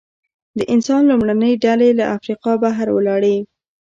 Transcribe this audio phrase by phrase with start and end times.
[0.57, 3.35] د انسان لومړنۍ ډلې له افریقا بهر ولاړې.